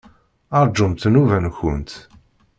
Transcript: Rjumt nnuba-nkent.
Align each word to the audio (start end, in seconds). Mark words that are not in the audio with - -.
Rjumt 0.65 1.03
nnuba-nkent. 1.07 1.91